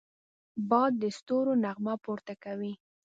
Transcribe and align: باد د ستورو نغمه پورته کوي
باد 0.69 0.91
د 1.01 1.03
ستورو 1.17 1.53
نغمه 1.63 1.93
پورته 2.03 2.33
کوي 2.43 2.73